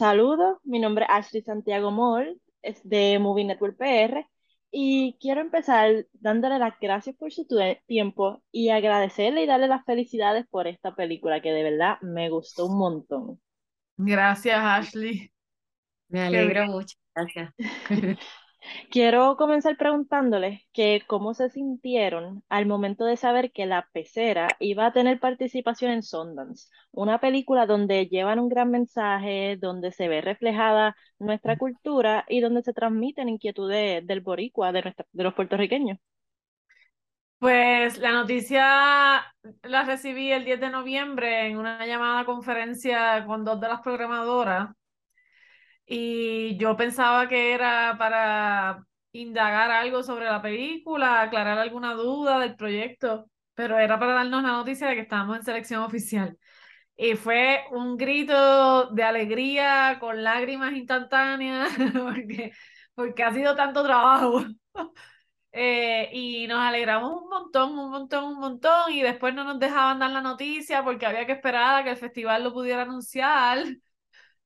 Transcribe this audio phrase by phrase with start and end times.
[0.00, 4.26] Les saludo, mi nombre es Ashley Santiago Moll, es de Movie Network PR
[4.70, 7.46] y quiero empezar dándole las gracias por su
[7.86, 12.64] tiempo y agradecerle y darle las felicidades por esta película que de verdad me gustó
[12.64, 13.40] un montón.
[13.98, 15.30] Gracias, Ashley.
[16.08, 17.52] Me alegro mucho, gracias.
[18.90, 24.86] Quiero comenzar preguntándoles que cómo se sintieron al momento de saber que La Pecera iba
[24.86, 30.20] a tener participación en Sundance, una película donde llevan un gran mensaje, donde se ve
[30.20, 35.98] reflejada nuestra cultura y donde se transmiten inquietudes del boricua, de, nuestra- de los puertorriqueños.
[37.38, 39.24] Pues la noticia
[39.62, 44.68] la recibí el 10 de noviembre en una llamada conferencia con dos de las programadoras
[45.92, 52.54] y yo pensaba que era para indagar algo sobre la película, aclarar alguna duda del
[52.56, 56.38] proyecto, pero era para darnos la noticia de que estábamos en selección oficial.
[56.96, 62.52] Y fue un grito de alegría con lágrimas instantáneas porque,
[62.94, 64.44] porque ha sido tanto trabajo.
[65.52, 69.98] Eh, y nos alegramos un montón, un montón, un montón, y después no nos dejaban
[69.98, 73.64] dar la noticia porque había que esperar a que el festival lo pudiera anunciar.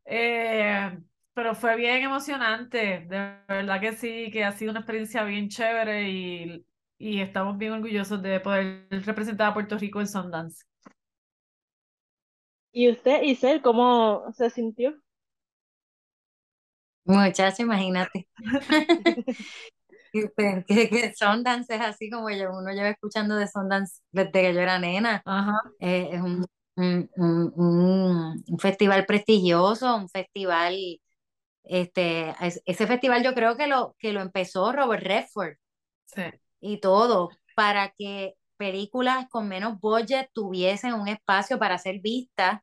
[0.06, 0.98] Eh,
[1.34, 6.08] pero fue bien emocionante, de verdad que sí, que ha sido una experiencia bien chévere
[6.10, 6.66] y,
[6.98, 10.64] y estamos bien orgullosos de poder representar a Puerto Rico en Sundance.
[12.72, 14.94] ¿Y usted, Isel, cómo se sintió?
[17.06, 18.28] Muchacho, imagínate.
[20.12, 20.30] Que,
[20.68, 24.60] que, que Sundance es así como yo, uno lleva escuchando de Sundance desde que yo
[24.60, 25.22] era nena.
[25.24, 25.60] Ajá.
[25.80, 26.46] Eh, es un,
[26.76, 30.76] un, un- un- un festival prestigioso, un festival,
[31.64, 35.56] este, es- ese festival yo creo que lo, que lo empezó Robert Redford
[36.06, 36.22] Sí.
[36.60, 42.60] y todo, para que películas con menos budget tuviesen un espacio para ser vistas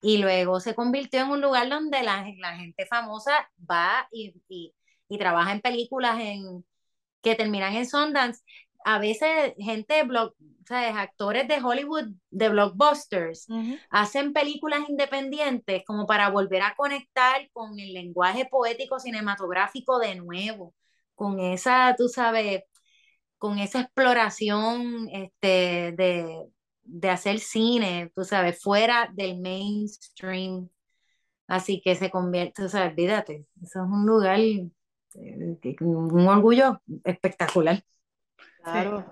[0.00, 4.74] y luego se convirtió en un lugar donde la, la gente famosa va y, y,
[5.08, 6.64] y trabaja en películas en,
[7.22, 8.42] que terminan en Sundance.
[8.88, 10.94] A veces gente, block, ¿sabes?
[10.94, 13.48] actores de Hollywood, de blockbusters,
[13.90, 20.72] hacen películas independientes como para volver a conectar con el lenguaje poético cinematográfico de nuevo,
[21.16, 22.62] con esa, tú sabes,
[23.38, 26.46] con esa exploración este, de,
[26.84, 30.68] de hacer cine, tú sabes, fuera del mainstream.
[31.48, 34.68] Así que se convierte, o sea, olvídate, eso es un lugar, eh,
[35.80, 37.82] un orgullo espectacular.
[38.66, 39.04] Claro.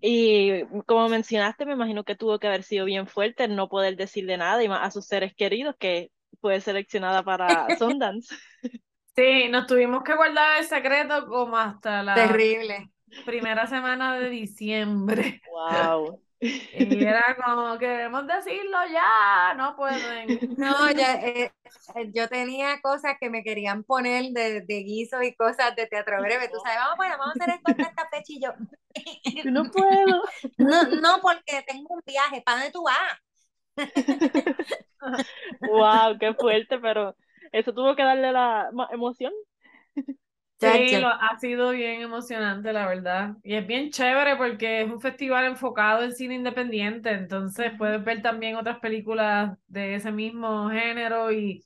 [0.00, 3.96] Y como mencionaste, me imagino que tuvo que haber sido bien fuerte el no poder
[3.96, 8.34] decirle nada y más a sus seres queridos que fue seleccionada para Sundance.
[9.14, 12.90] Sí, nos tuvimos que guardar el secreto como hasta la Terrible.
[13.24, 15.40] primera semana de diciembre.
[15.50, 16.20] Wow.
[16.72, 20.40] Y era como, queremos decirlo ya, no pueden.
[20.56, 21.52] No, ya, eh,
[22.14, 26.48] yo tenía cosas que me querían poner de, de guiso y cosas de teatro breve.
[26.48, 28.50] Tú sabes, vamos, bueno, vamos a hacer esto hasta esta fecha y yo.
[29.44, 30.22] Yo no puedo.
[30.58, 32.42] No, no, porque tengo un viaje.
[32.44, 33.20] ¿Para dónde tú vas?
[35.60, 37.14] Wow, qué fuerte, pero
[37.52, 39.32] eso tuvo que darle la emoción.
[40.58, 43.36] Sí, lo, ha sido bien emocionante, la verdad.
[43.42, 48.22] Y es bien chévere porque es un festival enfocado en cine independiente, entonces puedes ver
[48.22, 51.62] también otras películas de ese mismo género y,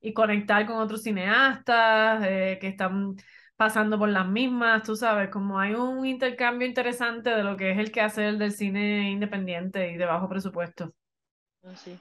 [0.00, 3.16] y conectar con otros cineastas eh, que están
[3.56, 7.78] pasando por las mismas, tú sabes, como hay un intercambio interesante de lo que es
[7.78, 10.94] el quehacer del cine independiente y de bajo presupuesto.
[11.62, 11.98] Oh, sí.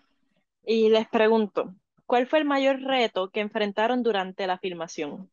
[0.66, 1.74] Y les pregunto,
[2.06, 5.32] ¿cuál fue el mayor reto que enfrentaron durante la filmación?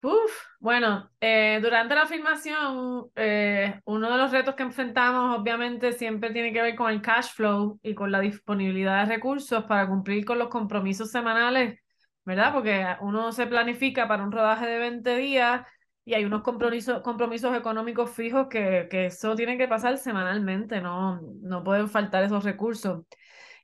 [0.00, 6.30] Uf, bueno, eh, durante la filmación, eh, uno de los retos que enfrentamos, obviamente, siempre
[6.30, 10.24] tiene que ver con el cash flow y con la disponibilidad de recursos para cumplir
[10.24, 11.80] con los compromisos semanales,
[12.24, 12.52] ¿verdad?
[12.52, 15.66] Porque uno se planifica para un rodaje de 20 días
[16.04, 21.20] y hay unos compromisos, compromisos económicos fijos que, que eso tiene que pasar semanalmente, no,
[21.42, 23.02] no pueden faltar esos recursos.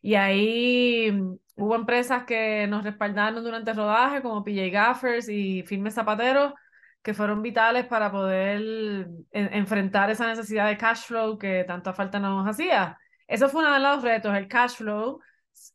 [0.03, 1.13] Y ahí
[1.57, 6.53] hubo empresas que nos respaldaron durante el rodaje, como PJ Gaffers y Filmes Zapateros,
[7.03, 8.61] que fueron vitales para poder
[9.31, 12.99] en- enfrentar esa necesidad de cash flow que tanta falta nos hacía.
[13.27, 15.21] Eso fue uno de los retos, el cash flow,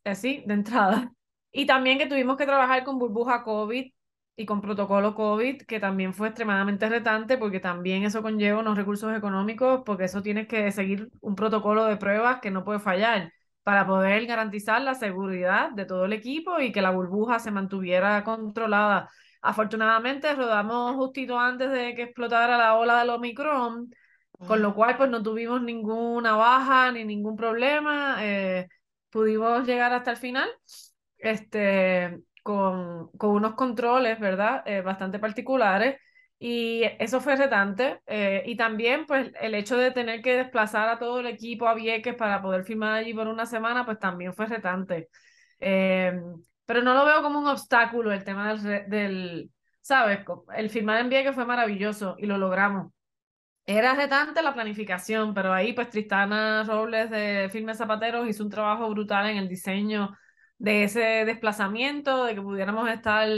[0.04, 1.12] así, de entrada.
[1.52, 3.92] Y también que tuvimos que trabajar con burbuja COVID
[4.36, 9.14] y con protocolo COVID, que también fue extremadamente retante, porque también eso conlleva unos recursos
[9.16, 13.86] económicos, porque eso tienes que seguir un protocolo de pruebas que no puede fallar para
[13.86, 19.10] poder garantizar la seguridad de todo el equipo y que la burbuja se mantuviera controlada.
[19.42, 23.90] Afortunadamente rodamos justito antes de que explotara la ola del Omicron,
[24.46, 28.68] con lo cual pues no tuvimos ninguna baja ni ningún problema, eh,
[29.10, 30.48] pudimos llegar hasta el final
[31.18, 34.62] este, con, con unos controles, ¿verdad?
[34.66, 36.00] Eh, bastante particulares.
[36.42, 38.00] Y eso fue retante.
[38.06, 41.74] Eh, y también, pues, el hecho de tener que desplazar a todo el equipo a
[41.74, 45.10] Vieques para poder filmar allí por una semana, pues también fue retante.
[45.60, 46.18] Eh,
[46.64, 49.50] pero no lo veo como un obstáculo el tema del, del,
[49.82, 50.20] ¿sabes?
[50.56, 52.90] El filmar en Vieques fue maravilloso y lo logramos.
[53.66, 58.88] Era retante la planificación, pero ahí pues Tristana Robles de Filmes Zapateros hizo un trabajo
[58.90, 60.16] brutal en el diseño
[60.58, 63.28] de ese desplazamiento, de que pudiéramos estar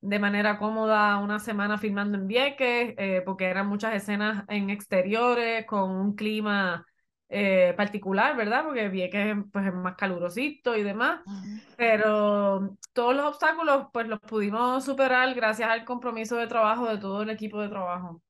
[0.00, 5.66] de manera cómoda una semana filmando en Vieques, eh, porque eran muchas escenas en exteriores,
[5.66, 6.86] con un clima
[7.28, 8.64] eh, particular, ¿verdad?
[8.64, 11.20] Porque Vieques pues, es más calurosito y demás,
[11.76, 17.22] pero todos los obstáculos pues los pudimos superar gracias al compromiso de trabajo de todo
[17.22, 18.22] el equipo de trabajo.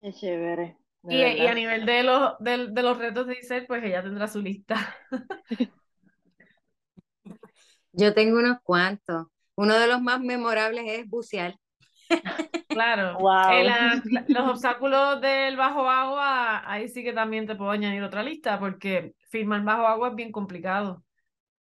[0.00, 0.76] Qué chévere.
[1.08, 4.26] Y, y, a nivel de los, de, de los retos de Isel, pues ella tendrá
[4.26, 4.76] su lista.
[7.92, 9.28] Yo tengo unos cuantos.
[9.56, 11.54] Uno de los más memorables es bucear.
[12.68, 13.16] Claro.
[13.18, 13.64] Wow.
[14.28, 19.14] los obstáculos del bajo agua, ahí sí que también te puedo añadir otra lista, porque
[19.30, 21.02] firmar bajo agua es bien complicado.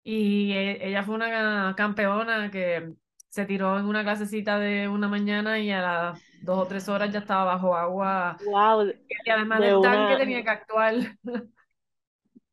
[0.03, 2.95] Y e, ella fue una campeona que
[3.29, 7.13] se tiró en una clasecita de una mañana y a las dos o tres horas
[7.13, 8.37] ya estaba bajo agua.
[8.45, 8.93] Wow.
[9.25, 10.95] Y además del tanque tenía que actuar.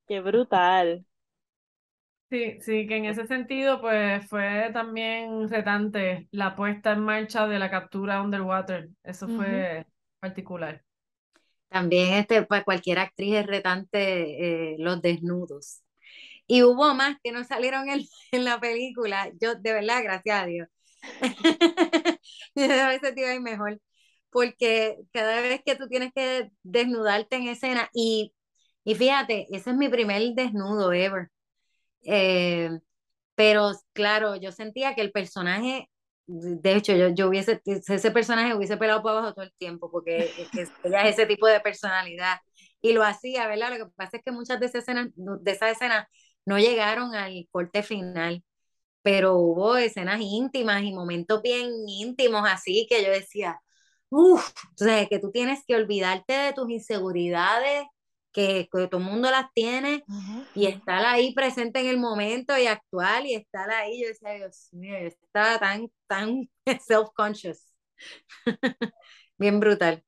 [0.08, 1.06] Qué brutal.
[2.32, 7.60] Sí, sí, que en ese sentido, pues fue también retante la puesta en marcha de
[7.60, 8.88] la captura underwater.
[9.04, 9.86] Eso fue
[10.22, 10.82] particular.
[11.68, 15.82] También este, para cualquier actriz es retante eh, los desnudos.
[16.48, 18.02] Y hubo más que no salieron en,
[18.32, 19.30] en, la película.
[19.42, 20.70] Yo, de verdad, gracias a Dios.
[22.56, 23.82] a veces te iba mejor.
[24.30, 28.34] Porque cada vez que tú tienes que desnudarte en escena, y,
[28.86, 31.31] y fíjate, ese es mi primer desnudo ever
[32.04, 32.70] eh,
[33.36, 35.90] pero claro, yo sentía que el personaje,
[36.28, 40.32] de hecho, yo, yo hubiese, ese personaje hubiese pelado para abajo todo el tiempo, porque
[40.84, 42.38] ella es ese tipo de personalidad.
[42.82, 43.78] Y lo hacía, ¿verdad?
[43.78, 46.08] Lo que pasa es que muchas de esas escenas, de esas escenas
[46.46, 48.44] no llegaron al corte final,
[49.04, 53.62] pero hubo escenas íntimas y momentos bien íntimos así que yo decía,
[54.10, 54.48] uff,
[54.82, 57.86] o sea, que tú tienes que olvidarte de tus inseguridades
[58.32, 60.04] que, todo el mundo las tiene
[60.56, 64.70] y estar ahí presente en el momento y actual y estar ahí, yo decía, Dios
[64.72, 66.50] mío, yo estaba tan, tan
[66.88, 67.74] self-conscious.
[69.38, 70.04] Bien brutal.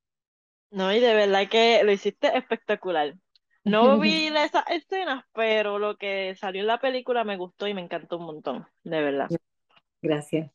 [0.72, 3.16] No, y de verdad que lo hiciste espectacular.
[3.64, 7.82] No vi esas escenas, pero lo que salió en la película me gustó y me
[7.82, 9.30] encantó un montón, de verdad.
[10.02, 10.52] Gracias.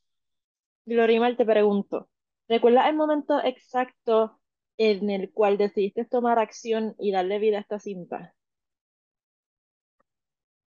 [0.85, 2.09] Glorimar, te pregunto,
[2.49, 4.38] ¿recuerdas el momento exacto
[4.79, 8.35] en el cual decidiste tomar acción y darle vida a esta cinta?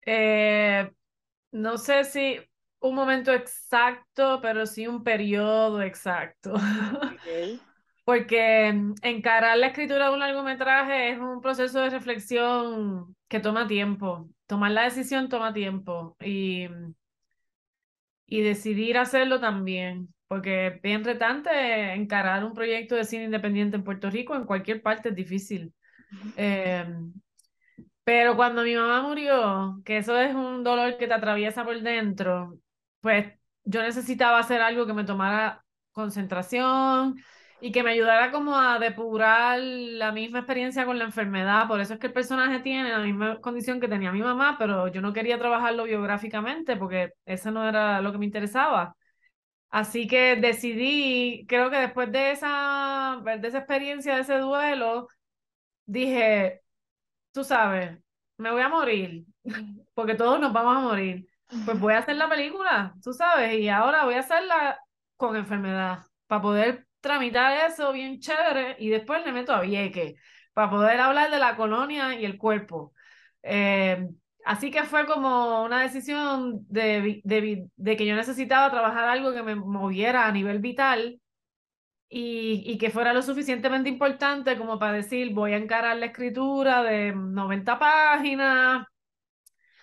[0.06, 0.91] Eh,
[1.50, 2.38] no sé si
[2.81, 6.55] un momento exacto, pero sí un periodo exacto.
[8.05, 8.69] Porque
[9.03, 14.29] encarar la escritura de un largometraje es un proceso de reflexión que toma tiempo.
[14.47, 16.69] Tomar la decisión toma tiempo y,
[18.26, 23.84] y decidir hacerlo también porque es bien retante encarar un proyecto de cine independiente en
[23.84, 25.73] Puerto Rico, en cualquier parte es difícil.
[26.37, 27.12] Em,
[28.05, 32.58] pero cuando mi mamá murió, que eso es un dolor que te atraviesa por dentro,
[33.00, 33.32] pues
[33.64, 37.16] yo necesitaba hacer algo que me tomara concentración
[37.66, 41.66] y que me ayudara como a depurar la misma experiencia con la enfermedad.
[41.66, 44.87] Por eso es que el personaje tiene la misma condición que tenía mi mamá, pero
[44.87, 48.96] yo no quería trabajarlo biográficamente porque eso no era lo que me interesaba.
[49.70, 55.08] Así que decidí, creo que después de esa, de esa experiencia, de ese duelo,
[55.87, 56.62] dije,
[57.32, 57.99] tú sabes,
[58.38, 59.26] me voy a morir,
[59.94, 61.28] porque todos nos vamos a morir.
[61.64, 64.78] Pues voy a hacer la película, tú sabes, y ahora voy a hacerla
[65.16, 70.17] con enfermedad, para poder tramitar eso bien chévere, y después le meto a Vieque,
[70.53, 72.93] para poder hablar de la colonia y el cuerpo.
[73.43, 74.09] Eh,
[74.47, 79.57] Así que fue como una decisión de, de, que yo necesitaba trabajar algo que me
[79.57, 81.21] moviera a nivel vital
[82.09, 86.83] y, y, que fuera lo suficientemente importante como para decir, voy a encarar la escritura
[86.85, 88.87] de 90 páginas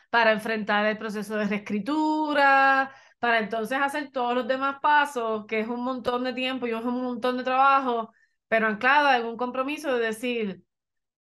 [0.09, 2.91] para enfrentar el proceso de reescritura,
[3.23, 6.83] para entonces hacer todos los demás pasos, que es un montón de tiempo y es
[6.83, 8.11] un montón de trabajo,
[8.49, 10.61] pero anclada en un compromiso de decir,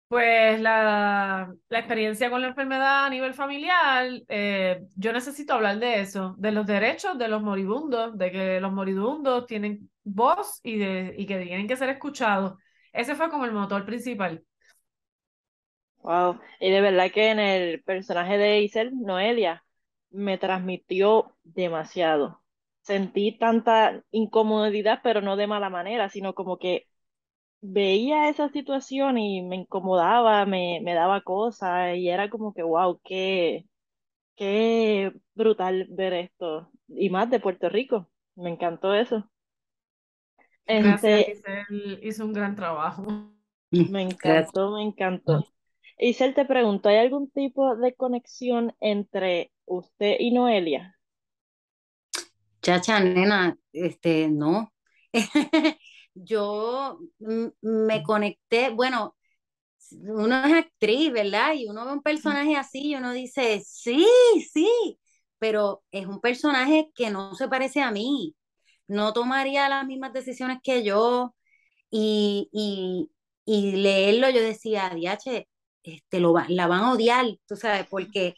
[0.09, 6.01] pues la, la, experiencia con la enfermedad a nivel familiar, eh, yo necesito hablar de
[6.01, 11.15] eso, de los derechos de los moribundos, de que los moribundos tienen voz y, de,
[11.19, 12.55] y que tienen que ser escuchados.
[12.95, 14.43] Ese fue como el motor principal.
[16.03, 19.63] Wow, y de verdad que en el personaje de Isel, Noelia,
[20.11, 22.43] me transmitió demasiado.
[22.83, 26.89] Sentí tanta incomodidad, pero no de mala manera, sino como que
[27.61, 33.01] veía esa situación y me incomodaba, me, me daba cosas y era como que, wow,
[33.05, 33.67] qué,
[34.37, 36.71] qué brutal ver esto.
[36.89, 38.11] Y más de Puerto Rico.
[38.37, 39.31] Me encantó eso.
[40.77, 41.99] Gracias, Este, Giselle.
[42.03, 43.07] Hizo un gran trabajo.
[43.87, 45.47] me encantó, me encantó.
[45.99, 50.99] Isel, te pregunto, ¿hay algún tipo de conexión entre usted y Noelia?
[52.63, 54.73] Chacha, nena, este, no.
[56.15, 56.99] Yo
[57.63, 59.17] me conecté, bueno,
[59.93, 61.55] uno es actriz, ¿verdad?
[61.55, 64.07] Y uno ve un personaje así y uno dice, sí,
[64.53, 64.99] sí,
[65.39, 68.37] pero es un personaje que no se parece a mí,
[68.89, 71.35] no tomaría las mismas decisiones que yo
[71.91, 73.11] y, y,
[73.45, 75.49] y leerlo yo decía, diache,
[75.83, 78.35] este, lo la van a odiar, tú sabes, porque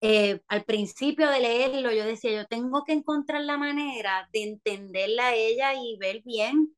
[0.00, 5.28] eh, al principio de leerlo yo decía, yo tengo que encontrar la manera de entenderla
[5.28, 6.74] a ella y ver bien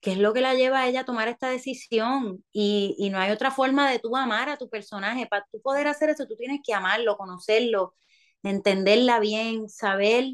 [0.00, 2.44] qué es lo que la lleva a ella a tomar esta decisión.
[2.52, 5.26] Y, y no hay otra forma de tú amar a tu personaje.
[5.26, 7.94] Para tú poder hacer eso, tú tienes que amarlo, conocerlo,
[8.42, 10.26] entenderla bien, saber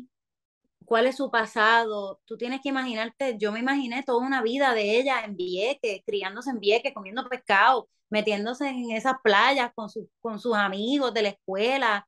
[0.87, 2.21] cuál es su pasado.
[2.25, 6.51] Tú tienes que imaginarte, yo me imaginé toda una vida de ella en Vieques, criándose
[6.51, 11.29] en Vieques, comiendo pescado, metiéndose en esas playas con, sus con sus amigos de la
[11.31, 12.07] escuela,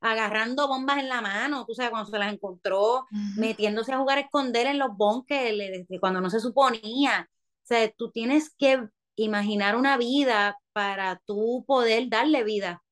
[0.00, 4.22] agarrando bombas en la mano, tú sabes, cuando se las encontró, metiéndose a jugar a
[4.22, 4.90] esconder en los
[5.28, 7.28] desde cuando no se suponía.
[7.30, 12.82] O sea, tú tienes que imaginar una vida para tú poder darle vida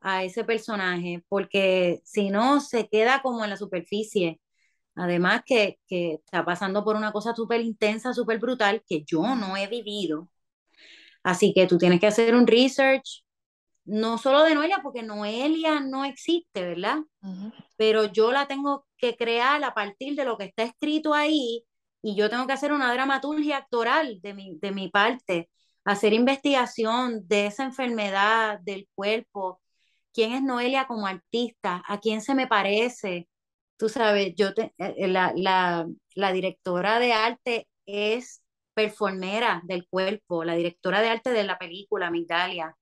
[0.00, 4.40] a ese personaje, porque si no, se queda como en la superficie.
[4.96, 9.56] Además que, que está pasando por una cosa súper intensa, súper brutal, que yo no
[9.56, 10.28] he vivido.
[11.22, 13.24] Así que tú tienes que hacer un research,
[13.84, 16.98] no solo de Noelia, porque Noelia no existe, ¿verdad?
[17.76, 21.64] Pero yo la tengo que crear a partir de lo que está escrito ahí
[22.02, 25.50] y yo tengo que hacer una dramaturgia actoral de mi, de mi parte,
[25.84, 29.60] hacer investigación de esa enfermedad, del cuerpo,
[30.12, 33.28] quién es Noelia como artista, a quién se me parece.
[33.76, 38.42] Tú sabes, yo te- eh, la, la, la directora de arte es
[38.74, 42.74] performera del cuerpo, la directora de arte de la película, Migdalia.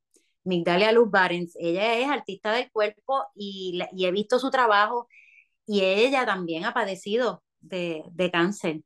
[0.44, 5.08] Migdalia Luz Barents, ella es artista del cuerpo y, y he visto su trabajo
[5.66, 8.82] y ella también ha padecido de, de cáncer.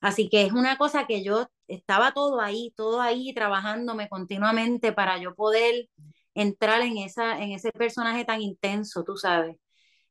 [0.00, 5.18] Así que es una cosa que yo estaba todo ahí, todo ahí trabajándome continuamente para
[5.18, 5.88] yo poder
[6.34, 9.56] entrar en esa, en ese personaje tan intenso, tú sabes.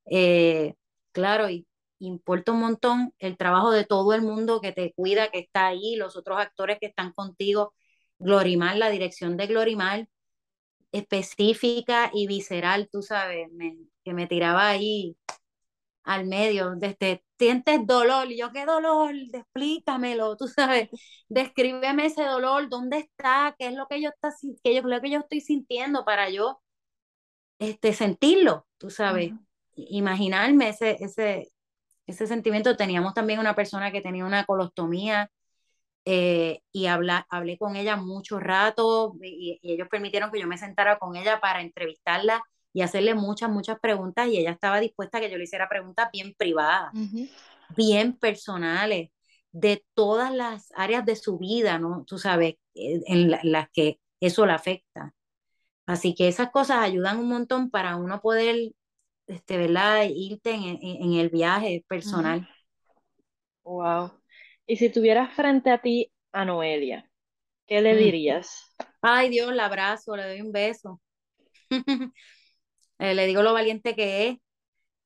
[0.06, 0.76] Eh,
[1.12, 1.68] claro, y
[2.00, 5.96] importa un montón el trabajo de todo el mundo que te cuida, que está ahí,
[5.96, 7.74] los otros actores que están contigo,
[8.20, 10.08] Glorimar, la dirección de Glorimar,
[10.92, 15.18] específica y visceral, tú sabes, me- que me tiraba ahí
[16.04, 19.14] al medio, desde, sientes dolor, yo, ¿qué dolor?
[19.34, 20.90] Explícamelo, tú sabes,
[21.30, 23.56] descríbeme ese dolor, ¿dónde está?
[23.60, 24.10] ¿Qué es lo que yo,
[25.20, 26.62] estoy sintiendo para yo
[27.60, 29.34] este, sentirlo, tú sabes.
[29.90, 31.52] Imaginarme ese, ese,
[32.08, 32.76] ese sentimiento.
[32.76, 35.30] Teníamos también una persona que tenía una colostomía
[36.06, 40.58] eh, y habla, hablé con ella mucho rato y, y ellos permitieron que yo me
[40.58, 42.44] sentara con ella para entrevistarla
[42.74, 46.10] y hacerle muchas, muchas preguntas y ella estaba dispuesta a que yo le hiciera preguntas
[46.14, 46.92] bien privadas,
[47.76, 49.10] bien personales,
[49.52, 52.04] de todas las áreas de su vida, ¿no?
[52.08, 55.14] Tú sabes, eh, en la- las que eso la afecta.
[55.88, 58.72] Así que esas cosas ayudan un montón para uno poder,
[59.30, 60.06] este, ¿verdad?
[60.14, 62.48] Irte en, en- el viaje personal.
[63.64, 64.12] Wow.
[64.68, 67.10] Y si tuvieras frente a ti a Noelia,
[67.68, 67.98] ¿qué le Mm.
[67.98, 68.76] dirías?
[69.02, 71.02] Ay, Dios, la abrazo, le doy un beso.
[73.00, 74.38] Eh, le digo lo valiente que es.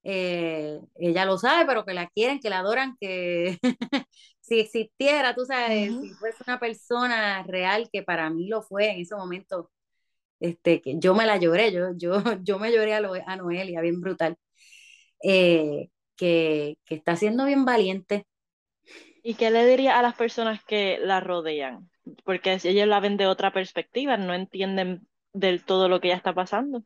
[0.03, 3.59] Eh, ella lo sabe, pero que la quieren, que la adoran, que
[4.41, 9.01] si existiera, tú sabes, si fuese una persona real, que para mí lo fue en
[9.01, 9.71] ese momento,
[10.39, 13.81] este, que yo me la lloré, yo, yo, yo me lloré a, lo- a Noelia,
[13.81, 14.37] bien brutal,
[15.23, 18.25] eh, que, que está siendo bien valiente.
[19.23, 21.89] ¿Y qué le dirías a las personas que la rodean?
[22.23, 26.17] Porque si ellos la ven de otra perspectiva, no entienden del todo lo que ella
[26.17, 26.83] está pasando.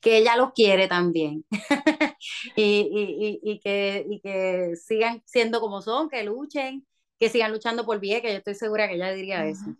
[0.00, 1.44] que ella los quiere también
[2.56, 6.86] y, y, y, y que, y que sigan siendo como son, que luchen,
[7.18, 9.70] que sigan luchando por Vieques, yo estoy segura que ella diría eso.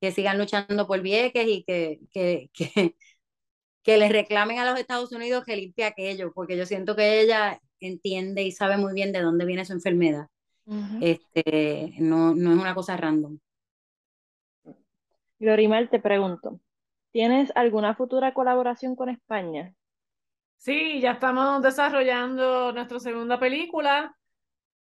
[0.00, 2.66] Que sigan luchando por Vieques y que, que, que,
[3.82, 7.60] que les reclamen a los Estados Unidos que limpie aquello, porque yo siento que ella
[7.80, 10.28] entiende y sabe muy bien de dónde viene su enfermedad.
[11.00, 13.38] Este, no, no es una cosa random.
[15.38, 16.60] Glorimar, te pregunto,
[17.12, 19.74] ¿tienes alguna futura colaboración con España?
[20.56, 24.16] Sí, ya estamos desarrollando nuestra segunda película,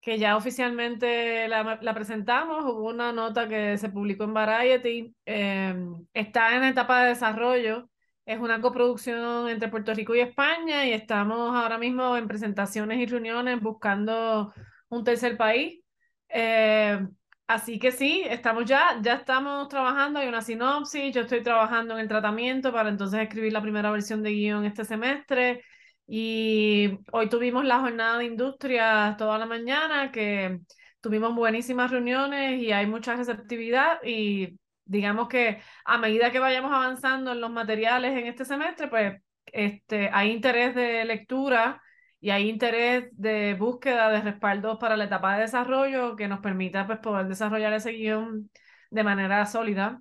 [0.04, 2.64] que ya oficialmente la, la presentamos.
[2.64, 5.14] Hubo una nota que se publicó en Variety.
[5.24, 7.88] em, está en etapa de desarrollo.
[8.26, 13.06] Es una coproducción entre Puerto Rico y España y estamos ahora mismo en presentaciones y
[13.06, 14.52] reuniones buscando
[14.90, 15.82] un tercer país.
[16.28, 17.00] Eh,
[17.46, 22.00] así que sí, estamos ya, ya estamos trabajando, hay una sinopsis, yo estoy trabajando en
[22.00, 25.62] el tratamiento para entonces escribir la primera versión de guion este semestre.
[26.06, 30.60] Y hoy tuvimos la jornada de industria toda la mañana, que
[31.00, 37.32] tuvimos buenísimas reuniones y hay mucha receptividad y digamos que a medida que vayamos avanzando
[37.32, 41.82] en los materiales en este semestre, pues este, hay interés de lectura
[42.20, 46.86] y hay interés de búsqueda de respaldos para la etapa de desarrollo que nos permita
[46.86, 48.50] pues, poder desarrollar ese guion
[48.90, 50.00] de manera sólida.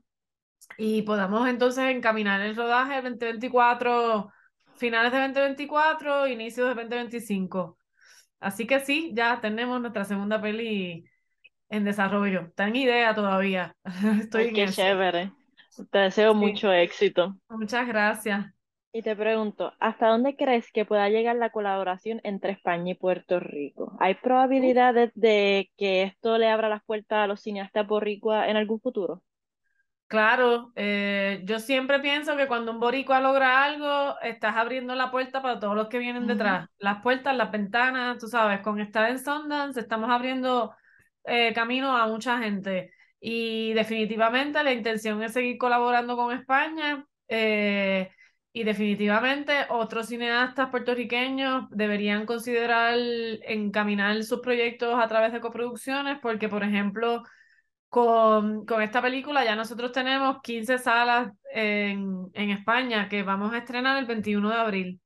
[0.78, 4.32] Y podamos entonces encaminar el rodaje 2024,
[4.76, 7.78] finales de 2024, inicios de 2025.
[8.40, 11.06] Así que sí, ya tenemos nuestra segunda peli
[11.70, 12.42] en desarrollo.
[12.42, 13.76] Está en idea todavía.
[14.22, 15.32] Estoy Ay, qué chévere.
[15.92, 16.40] Te deseo Sí.
[16.40, 17.38] mucho éxito.
[17.50, 18.54] Muchas gracias.
[18.94, 23.40] Y te pregunto, ¿hasta dónde crees que pueda llegar la colaboración entre España y Puerto
[23.40, 23.96] Rico?
[24.00, 28.80] ¿Hay probabilidades de que esto le abra las puertas a los cineastas boricuas en algún
[28.80, 29.24] futuro?
[30.14, 35.42] Claro, eh, yo siempre pienso que cuando un boricua logra algo, estás abriendo la puerta
[35.42, 36.68] para todos los que vienen detrás.
[36.78, 40.76] Las puertas, las ventanas, tú sabes, con estar en Sundance estamos abriendo
[41.24, 42.94] eh, camino a mucha gente.
[43.20, 47.04] Y definitivamente la intención es seguir colaborando con España.
[47.28, 48.12] eh,
[48.56, 52.94] y definitivamente otros cineastas puertorriqueños deberían considerar
[53.48, 57.24] encaminar sus proyectos a través de coproducciones, porque, por ejemplo,
[57.94, 63.60] con, con esta película ya nosotros tenemos 15 salas en, en España que vamos a
[63.60, 65.02] estrenar el 21 de abril.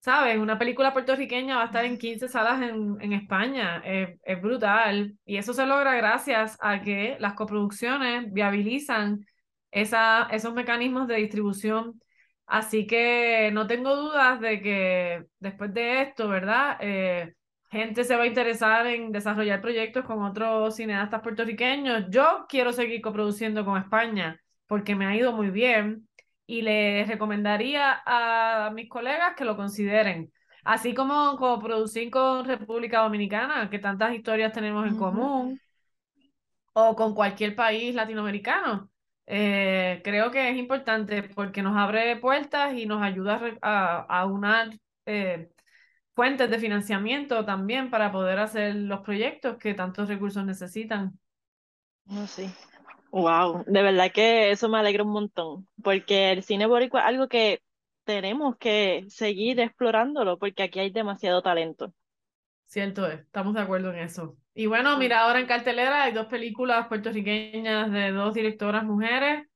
[0.00, 0.38] ¿Sabes?
[0.38, 3.82] Una película puertorriqueña va a estar en 15 salas en, en España.
[3.84, 5.18] Es, es brutal.
[5.26, 9.26] Y eso se logra gracias a que las coproducciones viabilizan
[9.70, 12.00] esa, esos mecanismos de distribución.
[12.46, 16.78] Así que no tengo dudas de que después de esto, ¿verdad?
[16.80, 17.34] Eh,
[17.72, 22.06] gente se va a interesar en desarrollar proyectos con otros cineastas puertorriqueños.
[22.10, 26.08] Yo quiero seguir coproduciendo con España porque me ha ido muy bien
[26.46, 30.32] y les recomendaría a mis colegas que lo consideren.
[30.64, 34.96] Así como coproducir con República Dominicana, que tantas historias tenemos en Ujú.
[34.96, 35.60] común,
[36.74, 38.90] o con cualquier país latinoamericano.
[39.26, 44.26] Eh, creo que es importante porque nos abre puertas y nos ayuda a, a, a
[44.26, 44.70] unar
[45.06, 45.50] eh,
[46.14, 51.18] fuentes de financiamiento también para poder hacer los proyectos que tantos recursos necesitan.
[52.06, 52.50] No, sí.
[53.10, 57.28] Wow, de verdad que eso me alegra un montón, porque el cine boricua es algo
[57.28, 57.62] que
[58.04, 61.92] tenemos que seguir explorándolo, porque aquí hay demasiado talento.
[62.66, 64.36] Cierto es, estamos de acuerdo en eso.
[64.54, 69.46] Y bueno, mira, ahora en cartelera hay dos películas puertorriqueñas de dos directoras mujeres.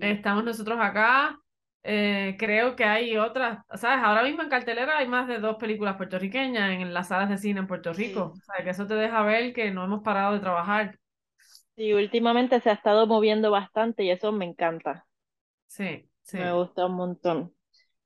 [0.00, 1.38] Estamos nosotros acá.
[1.84, 4.04] Eh, creo que hay otras, ¿sabes?
[4.04, 7.60] Ahora mismo en cartelera hay más de dos películas puertorriqueñas en las salas de cine
[7.60, 7.92] en Puerto Sí.
[7.92, 8.38] Rico.
[8.40, 10.98] O sea, que eso te deja ver que no hemos parado de trabajar.
[11.76, 15.06] Sí, últimamente se ha estado moviendo bastante y eso me encanta,
[15.66, 16.38] Sí, sí.
[16.38, 17.54] me gusta un montón.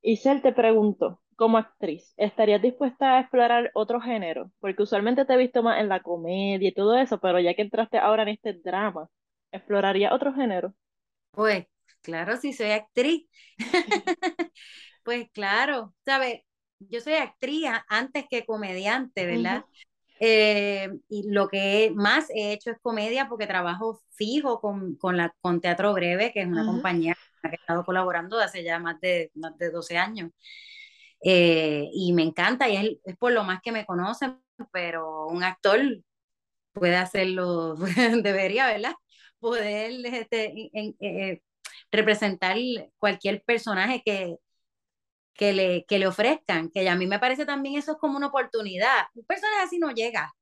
[0.03, 4.53] Isel, te pregunto, como actriz, ¿estarías dispuesta a explorar otro género?
[4.61, 7.63] Porque usualmente te he visto más en la comedia y todo eso, pero ya que
[7.63, 9.09] entraste ahora en este drama,
[9.53, 10.75] ¿explorarías otro género?
[11.31, 11.67] Pues
[12.07, 13.29] claro, si soy actriz,
[15.05, 16.43] pues claro, ¿sabes?
[16.81, 19.65] Yo soy actriz antes que comediante, ¿verdad?
[20.21, 25.35] Eh, y lo que más he hecho es comedia porque trabajo fijo con, con, la,
[25.41, 28.79] con Teatro Breve, que es una compañía con la que he estado colaborando hace ya
[28.81, 30.31] más de, más de 12 años.
[31.23, 34.41] Eh, y me encanta, y es, es por lo más que me conocen,
[34.73, 35.81] pero un actor
[36.73, 37.77] puede hacerlo,
[38.23, 38.95] debería, ¿verdad?
[39.41, 41.43] Poder este, en- eh,
[41.93, 42.57] representar
[42.99, 44.37] cualquier personaje que,
[45.35, 48.29] que, le, que le ofrezcan, que a mí me parece también eso es como una
[48.29, 49.07] oportunidad.
[49.15, 50.33] Un personaje así no llega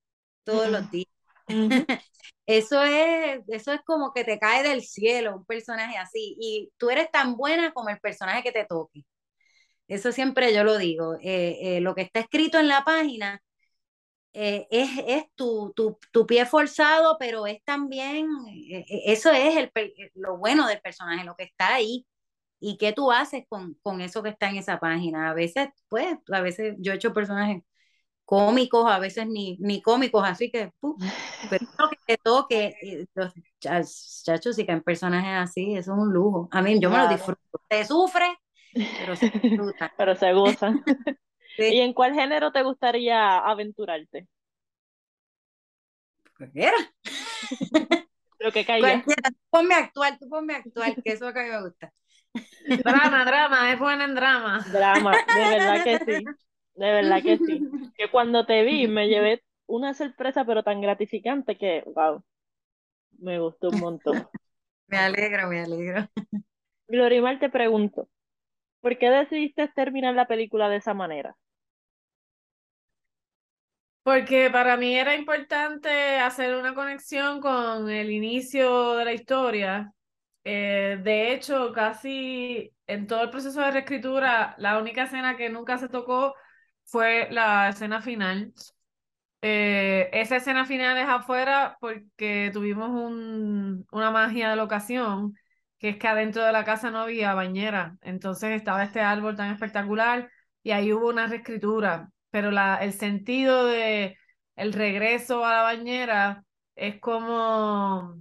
[0.45, 0.91] todos los Mm-mm.
[0.91, 1.09] días.
[2.47, 6.91] Eso es, eso es como que te cae del cielo un personaje así, y tú
[6.91, 9.05] eres tan buena como el personaje que te toque.
[9.89, 11.17] Eso siempre yo lo digo.
[11.23, 13.43] Eh, eh, lo que está escrito en la página
[14.35, 18.29] eh, es, es tu, tu, tu pie forzado, pero es también,
[18.71, 22.07] eh, eh, eso es el, per- lo bueno del personaje, lo que está ahí.
[22.61, 25.31] ¿Y qué tú haces con, con eso que está en esa página?
[25.31, 27.63] A veces, pues, a veces yo he hecho personajes
[28.25, 30.99] cómicos, a veces ni, ni cómicos, así que, ¡puf!
[31.49, 36.13] pero que te toque, eh, los chachos, y que en personajes así, eso es un
[36.13, 36.49] lujo.
[36.53, 37.09] A mí, yo me lo Claro.
[37.09, 37.41] disfruto.
[37.69, 38.27] Te sufre,
[38.97, 39.91] pero se disfrutan.
[39.97, 40.83] Pero se gozan.
[41.57, 41.75] Sí.
[41.75, 44.27] ¿Y en cuál género te gustaría aventurarte?
[46.37, 46.77] Cualquiera,
[48.41, 49.05] Lo que caiga.
[49.05, 49.31] cualquiera.
[49.31, 51.51] Tú ponme a actuar, tú ponme a actuar, que eso es lo que a mí
[51.51, 51.93] me gusta.
[52.67, 54.65] Drama, drama, es buena en drama.
[54.73, 56.25] Drama, de verdad que sí.
[56.75, 57.69] De verdad que sí.
[57.97, 62.23] Que cuando te vi me llevé una sorpresa, pero tan gratificante que, wow,
[63.21, 64.29] me gustó un montón.
[64.87, 66.07] Me alegro, me alegro.
[66.89, 68.09] Glorimar, te pregunto,
[68.81, 71.37] ¿por qué decidiste terminar la película de esa manera?
[74.05, 75.91] Porque para mí era importante
[76.21, 79.93] hacer una conexión con el inicio de la historia.
[80.45, 85.79] Eh, de hecho, casi en todo el proceso de reescritura, la única escena que nunca
[85.79, 86.35] se tocó
[86.85, 88.53] fue la escena final.
[89.43, 95.35] Eh, esa escena final es afuera porque tuvimos un, una magia de locación,
[95.79, 97.99] que es que adentro de la casa no había bañera.
[98.03, 100.31] Entonces estaba este árbol tan espectacular
[100.63, 102.11] y ahí hubo una reescritura.
[102.35, 104.19] Pero la, el sentido de
[104.57, 106.45] el regreso a la bañera
[106.75, 108.17] es como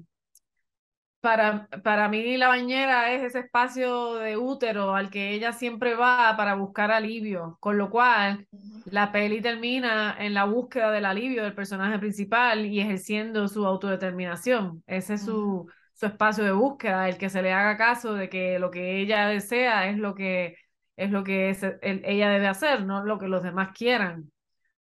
[1.20, 6.36] para, para mí la bañera es ese espacio de útero al que ella siempre va
[6.38, 8.48] para buscar alivio, con lo cual
[8.86, 14.84] la peli termina en la búsqueda del alivio del personaje principal y ejerciendo su autodeterminación.
[14.86, 18.60] Ese es su, su espacio de búsqueda, el que se le haga caso de que
[18.60, 20.56] lo que ella desea es lo que
[20.96, 24.32] es lo que es, el, ella debe hacer, no lo que los demás quieran.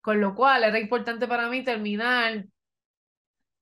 [0.01, 2.45] Con lo cual era importante para mí terminar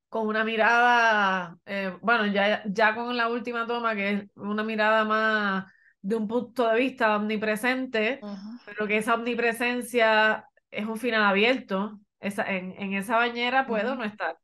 [0.10, 5.06] con una mirada, eh, bueno, ya, ya con la última toma, que es una mirada
[5.06, 8.20] más de un punto de vista omnipresente,
[8.66, 12.00] pero que esa omnipresencia es un final abierto.
[12.20, 14.38] Esa, en, en esa bañera puedo no estar.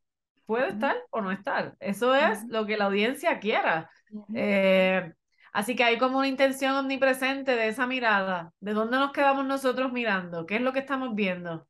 [0.46, 1.76] Puedo estar o no estar.
[1.80, 3.90] Eso es lo que la audiencia quiera.
[4.34, 5.12] Eh,
[5.52, 8.52] así que hay como una intención omnipresente de esa mirada.
[8.60, 10.46] ¿De dónde nos quedamos nosotros mirando?
[10.46, 11.68] ¿Qué es lo que estamos viendo?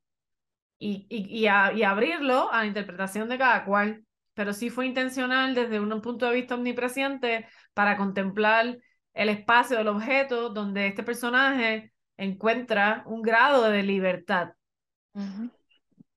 [0.78, 4.86] y, y, y, a, y, abrirlo a la interpretación de cada cual, pero sí fue
[4.86, 8.78] intencional desde un punto de vista omnipresente para contemplar
[9.14, 14.52] el espacio del objeto donde este personaje encuentra un grado de libertad.
[15.14, 15.50] Uh -huh.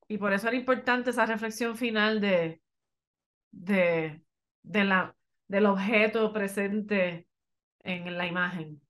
[0.08, 2.62] Y por eso era importante esa reflexión final de,
[3.52, 4.22] de,
[4.62, 5.16] de la,
[5.48, 7.28] del objeto presente
[7.84, 8.82] en la imagen.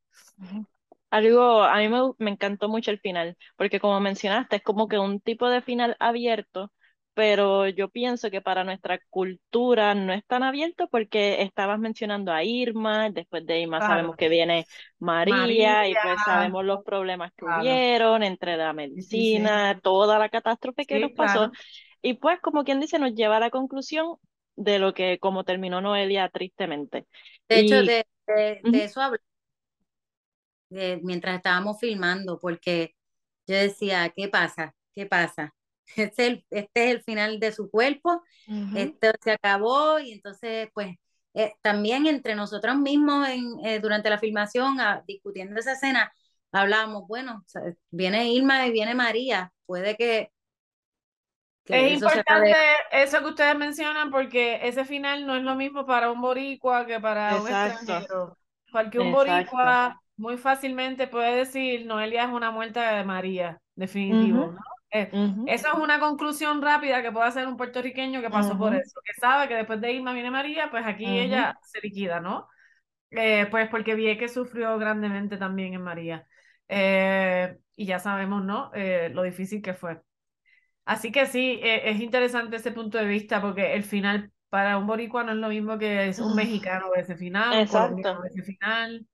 [1.10, 4.98] Algo, a mí me, me, encantó mucho el final, porque como mencionaste, es como que
[4.98, 6.72] un tipo de final abierto,
[7.14, 12.44] pero yo pienso que para nuestra cultura no es tan abierto porque estabas mencionando a
[12.44, 13.94] Irma, después de Irma claro.
[13.94, 14.66] sabemos que viene
[15.00, 17.62] María, María, y pues sabemos los problemas que claro.
[17.62, 19.82] hubieron entre la medicina, sí, sí.
[19.82, 21.52] toda la catástrofe que sí, nos pasó, claro.
[22.02, 24.16] y pues como quien dice, nos lleva a la conclusión
[24.56, 27.06] de lo que como terminó Noelia tristemente.
[27.50, 27.66] De y...
[27.66, 28.82] hecho, de, de, uh -huh.
[28.82, 29.26] eso hablamos
[30.70, 32.96] de, mientras estábamos filmando, porque
[33.48, 34.76] yo decía, ¿qué pasa?
[34.94, 35.54] ¿Qué pasa?
[35.98, 38.78] Este es el, este es el final de su cuerpo, uh -huh.
[38.78, 40.96] esto se acabó y entonces pues
[41.34, 46.12] eh, también entre nosotros mismos en, eh, durante la filmación a, discutiendo esa escena
[46.52, 50.32] hablábamos, bueno, o sea, viene Irma y viene María, puede que...
[51.66, 52.56] que es eso importante
[52.92, 57.00] eso que ustedes mencionan porque ese final no es lo mismo para un boricua que
[57.00, 57.42] para Exacto.
[57.42, 58.38] un extranjero.
[58.72, 59.32] Porque un Exacto.
[59.32, 64.56] boricua muy fácilmente puede decir Noelia es una muerte de María, definitivo.
[64.94, 65.10] Eh.
[65.48, 69.14] Eso es una conclusión rápida que puede hacer un puertorriqueño que pasó por eso, que
[69.20, 72.48] sabe que después de Irma viene María, pues aquí ella se liquida, ¿no?
[73.12, 76.26] Eh, pues porque que sufrió grandemente también en María.
[76.68, 78.72] Eh, y ya sabemos, ¿no?
[78.74, 80.00] Eh, lo difícil que fue.
[80.86, 84.88] Así que sí, eh, es interesante ese punto de vista porque el final para un
[84.88, 88.22] boricua no es lo mismo que es un mexicano ese final, Exacto.
[88.26, 89.06] ese final.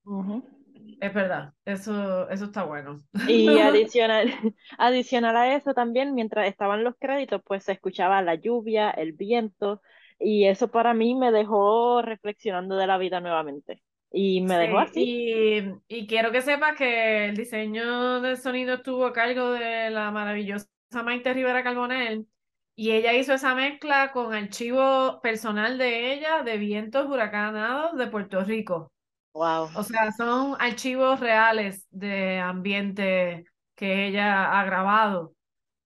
[1.00, 2.98] Es verdad, eso, eso está bueno.
[3.26, 4.28] Y adicional,
[4.78, 9.82] adicional a eso también, mientras estaban los créditos, pues se escuchaba la lluvia, el viento,
[10.20, 13.84] y eso para mí me dejó reflexionando de la vida nuevamente.
[14.12, 15.14] Y me dejó Sí, así.
[15.60, 20.12] y, y quiero que sepas que el diseño del sonido estuvo a cargo de la
[20.12, 22.28] maravillosa Maite Rivera Carbonell
[22.76, 28.44] y ella hizo esa mezcla con archivo personal de ella de vientos huracanados de Puerto
[28.44, 28.92] Rico.
[29.34, 29.70] Wow.
[29.76, 33.46] O sea, son archivos reales de ambiente
[33.76, 35.34] que ella ha grabado,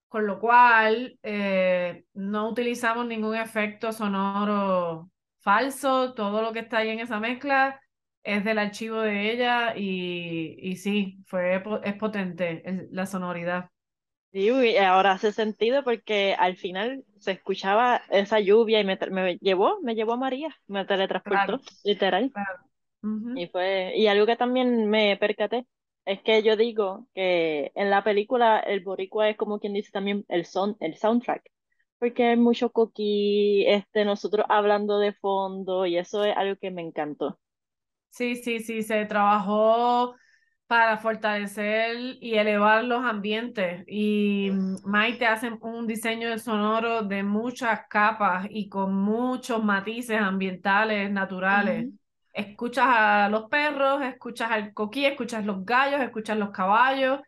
[0.10, 5.10] con lo cual eh, no utilizamos ningún efecto sonoro
[5.40, 7.82] falso, todo lo que está ahí en esa mezcla
[8.24, 13.71] es del archivo de ella y, y sí, fue, es potente la sonoridad.
[14.34, 19.38] Sí, y ahora hace sentido porque al final se escuchaba esa lluvia y me, me
[19.38, 22.34] llevó, me llevó a María, me teletransportó, Claro, literal.
[22.34, 22.60] claro.
[23.34, 25.66] Y fue, y algo que también me percaté
[26.06, 30.26] Es que yo digo que en la película el boricua es como quien dice también
[30.30, 31.44] el son, el soundtrack,
[32.00, 36.82] porque hay mucho coquí, este, nosotros hablando de fondo y eso es algo que me
[36.82, 37.40] encantó.
[38.10, 40.16] Sí, sí, sí, se trabajó
[40.72, 43.84] para fortalecer y elevar los ambientes.
[43.88, 44.52] Y
[44.86, 51.90] Maite hace un diseño de sonoro de muchas capas y con muchos matices ambientales, naturales.
[52.32, 57.20] Escuchas a los perros, escuchas al coquí, escuchas los gallos, escuchas los caballos,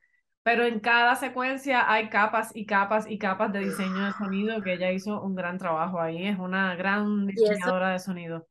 [0.41, 4.71] pero en cada secuencia hay capas y capas y capas de diseño de sonido que
[4.75, 6.27] ella hizo un gran trabajo ahí.
[6.27, 8.47] Es una gran diseñadora de sonido.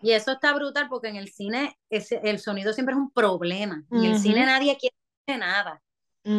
[0.00, 3.84] Y eso está brutal porque en el cine ese, el sonido siempre es un problema.
[3.92, 4.94] En el cine nadie quiere
[5.38, 5.82] nada.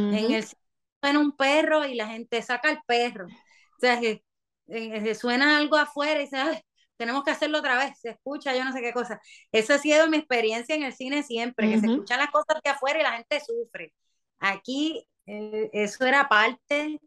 [0.10, 0.60] En el cine
[1.02, 3.28] suena un perro y la gente saca el perro.
[3.28, 4.24] O sea, que,
[4.68, 6.60] eh, que suena algo afuera y dice, "Ay,
[6.98, 9.20] tenemos que hacerlo otra vez, se escucha, yo no sé qué cosa.
[9.52, 12.70] Esa ha sido mi experiencia en el cine siempre, que se escuchan las cosas de
[12.72, 13.94] afuera y la gente sufre.
[14.40, 17.00] Aquí eh, eso era parte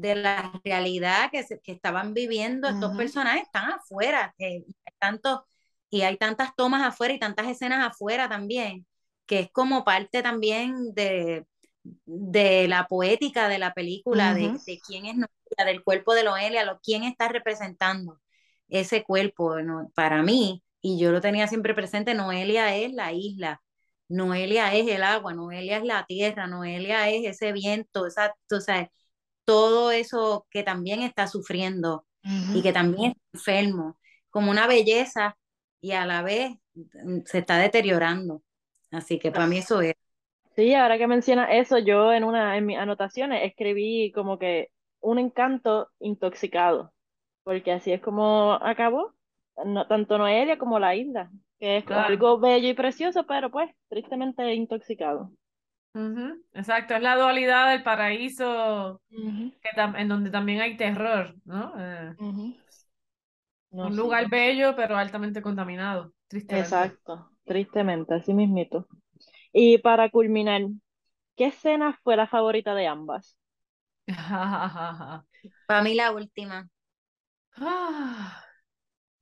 [0.00, 4.94] de la realidad que, se- que estaban viviendo estos ujú, personajes, están afuera, eh, hay
[4.98, 5.46] tanto,
[5.90, 8.86] y hay tantas tomas afuera y tantas escenas afuera también,
[9.26, 11.46] que es como parte también de,
[11.84, 14.34] de la poética de la película, ujú.
[14.34, 18.20] de, de quién es Noelia, del cuerpo de Noelia, lo, quién está representando
[18.68, 19.90] ese cuerpo, ¿no?
[19.94, 23.62] Para mí, y yo lo tenía siempre presente, Noelia es la isla.
[24.08, 28.90] Noelia es el agua, Noelia es la tierra, Noelia es ese viento, esa, o sea,
[29.48, 32.06] todo eso que también está sufriendo
[32.52, 32.64] y Ujú.
[32.64, 33.98] que también está enfermo,
[34.30, 35.36] como una belleza
[35.80, 38.42] y a la vez mm, se está deteriorando.
[38.90, 39.94] Así que para mí eso es.
[40.56, 45.18] Sí, ahora que menciona eso, yo en una en mis anotaciones escribí como que un
[45.18, 46.92] encanto intoxicado,
[47.44, 49.14] porque así es como acabó,
[49.64, 51.30] no, tanto Noelia como la isla,
[51.60, 52.04] que es Claro.
[52.08, 55.30] algo bello y precioso, pero pues tristemente intoxicado.
[56.52, 59.00] Exacto, es la dualidad del paraíso
[59.62, 61.74] que tam- en donde también hay terror, ¿no?
[61.78, 62.16] Eh.
[63.70, 66.96] No, un sí, lugar bello, pero altamente contaminado, tristemente.
[66.96, 68.86] exacto, tristemente, así mismito.
[69.52, 70.62] Y para culminar,
[71.36, 73.36] ¿qué escena fue la favorita de ambas?
[75.66, 76.68] Para mí la última,
[77.60, 78.42] Ah,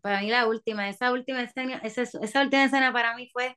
[0.01, 3.57] para mí la última, esa última escena, esa, esa última escena para mí fue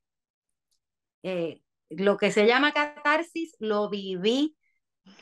[1.23, 4.55] eh, lo que se llama catarsis, lo viví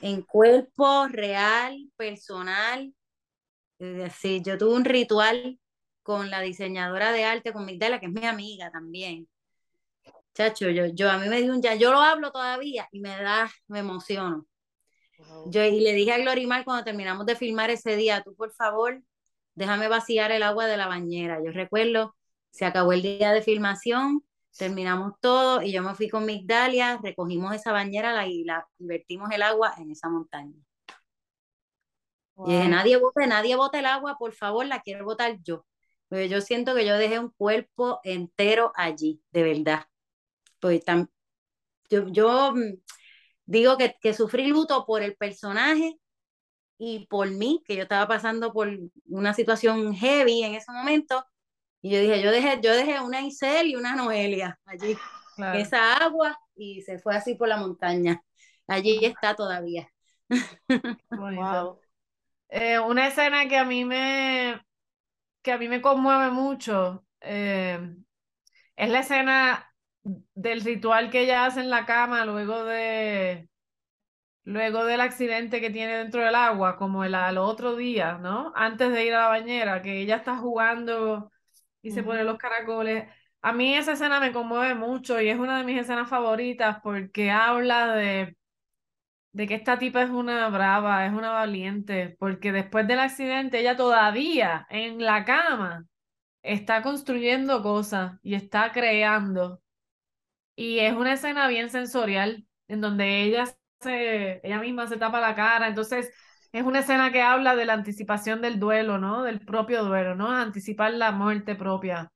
[0.02, 2.94] en cuerpo real, personal.
[3.80, 5.60] Decir, yo tuve un ritual
[6.04, 9.28] con la diseñadora de arte, con Migdala, que es mi amiga también.
[10.34, 13.10] Chacho, yo, yo a mí me dio un ya, yo lo hablo todavía y me
[13.10, 14.46] da, me emociono.
[15.18, 15.52] Wow.
[15.52, 19.02] Yo y le dije a Glorimar cuando terminamos de filmar ese día, tú por favor,
[19.56, 21.40] déjame vaciar el agua de la bañera.
[21.44, 22.16] Yo recuerdo,
[22.52, 24.24] se acabó el día de filmación,
[24.58, 29.32] terminamos todo y yo me fui con Migdalia, recogimos esa bañera la, y la vertimos
[29.32, 30.54] el agua en esa montaña.
[32.44, 32.70] Y dije, Wow.
[32.70, 35.66] nadie bote, nadie bote el agua, por favor, la quiero botar yo.
[36.10, 39.86] Porque yo siento que yo dejé un cuerpo entero allí, de verdad.
[40.62, 41.10] Pues tam-
[41.90, 42.76] yo, yo mm,
[43.46, 46.00] digo que, que sufrí luto por el personaje
[46.80, 48.70] y por mí, que yo estaba pasando por
[49.08, 51.26] una situación heavy en ese momento.
[51.82, 54.98] Y yo dije, yo dejé, yo dejé una Isel y una Noelia allí,
[55.36, 58.22] claro, esa agua, y se fue así por la montaña.
[58.68, 59.88] Allí está todavía.
[61.10, 61.80] Wow.
[62.50, 64.62] Eh, una escena que a mí me,
[65.42, 67.80] que a mí me conmueve mucho eh,
[68.76, 73.50] es la escena del ritual que ella hace en la cama luego de,
[74.46, 78.54] luego del accidente que tiene dentro del agua, como el al otro día, ¿no?
[78.56, 81.32] Antes de ir a la bañera, que ella está jugando
[81.82, 83.10] y se pone los caracoles.
[83.42, 87.32] A mí esa escena me conmueve mucho y es una de mis escenas favoritas porque
[87.32, 88.36] habla de,
[89.34, 93.78] de que esta tipa es una brava, es una valiente, porque después del accidente ella
[93.78, 95.86] todavía en la cama
[96.44, 99.62] está construyendo cosas y está creando.
[100.56, 103.46] Y es una escena bien sensorial, en donde ella
[103.80, 105.68] se, ella misma se tapa la cara.
[105.68, 106.12] Entonces,
[106.58, 109.24] es una escena que habla de la anticipación del duelo, ¿no?
[109.24, 110.30] Del propio duelo, ¿no?
[110.32, 112.12] Anticipar la muerte propia.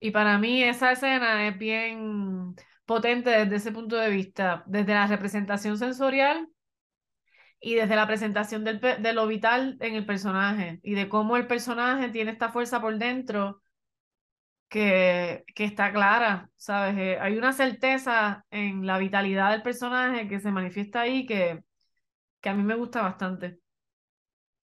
[0.00, 5.06] Y para mí esa escena es bien potente desde ese punto de vista, desde la
[5.06, 6.48] representación sensorial
[7.60, 11.46] y desde la presentación del, de lo vital en el personaje y de cómo el
[11.46, 13.62] personaje tiene esta fuerza por dentro
[14.68, 16.96] que, que está clara, ¿sabes?
[16.98, 21.62] Eh, hay una certeza en la vitalidad del personaje que se manifiesta ahí que,
[22.46, 23.60] que a mí me gusta bastante.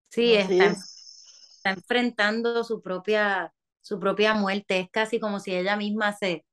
[0.09, 4.81] Sí, está, está enfrentando su propia, su propia muerte.
[4.81, 6.45] Es casi como si ella misma se,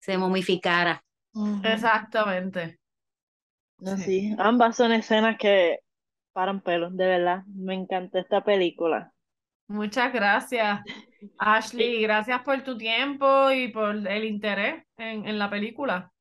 [0.00, 1.04] se momificara.
[1.62, 2.78] Exactamente.
[3.78, 4.04] No, Sí.
[4.04, 5.80] sí, ambas son escenas que
[6.32, 7.44] paran pelos, de verdad.
[7.46, 9.12] Me encantó esta película.
[9.68, 10.80] Muchas gracias,
[11.38, 12.02] Ashley.
[12.02, 16.12] Gracias por tu tiempo y por el interés en, en la película.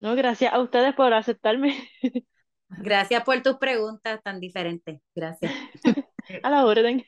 [0.00, 1.88] No, gracias a ustedes por aceptarme
[2.68, 5.00] Gracias por tus preguntas tan diferentes.
[5.14, 5.52] Gracias.
[6.42, 7.04] a la orden.